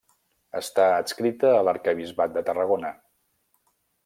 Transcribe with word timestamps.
Està 0.59 0.85
adscrita 1.01 1.53
a 1.57 1.61
l'Arquebisbat 1.69 2.35
de 2.39 2.47
Tarragona. 2.51 2.95